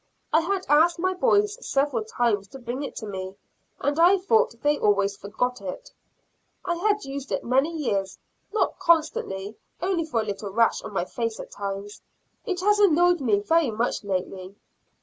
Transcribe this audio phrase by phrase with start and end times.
[0.33, 3.35] I had asked my boys several times to bring it to me,
[3.81, 5.91] and I thought they always forgot it.
[6.65, 8.17] I had used it many years,
[8.51, 12.01] not constantly, only for a little rash on my face at times;
[12.47, 14.55] it has annoyed me very much lately.